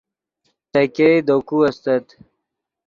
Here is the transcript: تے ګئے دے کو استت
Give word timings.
تے 0.71 0.81
ګئے 0.95 1.09
دے 1.27 1.35
کو 1.47 1.57
استت 1.67 2.05